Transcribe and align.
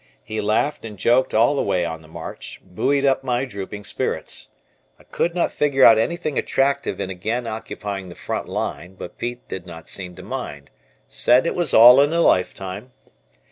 He 0.23 0.41
laughed 0.41 0.83
and 0.83 0.97
joked 0.97 1.31
all 1.35 1.55
the 1.55 1.61
way 1.61 1.85
on 1.85 2.01
the 2.01 2.07
march, 2.07 2.59
buoyed 2.65 3.05
up 3.05 3.23
my 3.23 3.45
drooping 3.45 3.83
spirits. 3.83 4.49
I 4.97 5.03
could 5.03 5.35
not 5.35 5.51
figure 5.51 5.83
out 5.83 5.99
anything 5.99 6.39
attractive 6.39 6.99
in 6.99 7.11
again 7.11 7.45
occupying 7.45 8.09
the 8.09 8.15
front 8.15 8.49
line, 8.49 8.95
but 8.95 9.19
Pete 9.19 9.47
did 9.47 9.67
not 9.67 9.87
seem 9.87 10.15
to 10.15 10.23
mind, 10.23 10.71
said 11.07 11.45
it 11.45 11.53
was 11.53 11.71
all 11.75 12.01
in 12.01 12.11
a 12.13 12.21
lifetime. 12.21 12.93